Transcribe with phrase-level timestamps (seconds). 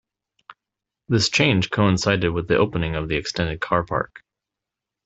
[1.09, 4.23] This change coincided with the opening of the extended car park.